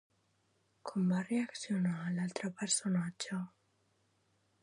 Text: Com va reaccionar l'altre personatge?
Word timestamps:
Com 0.91 1.11
va 1.11 1.19
reaccionar 1.27 1.93
l'altre 2.15 2.51
personatge? 2.61 3.39